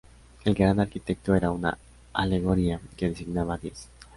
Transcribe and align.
El 0.45 0.55
Gran 0.55 0.79
Arquitecto 0.79 1.35
era 1.35 1.51
una 1.51 1.77
alegoría 2.13 2.81
que 2.97 3.09
designaba 3.09 3.53
a 3.53 3.57
Dios. 3.59 3.87